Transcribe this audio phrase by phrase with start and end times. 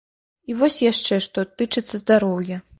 [0.51, 2.63] І вось яшчэ што тычыцца здароўя.